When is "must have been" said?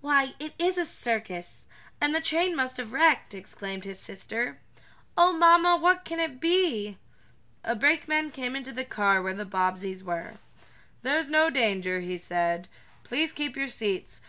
2.56-2.94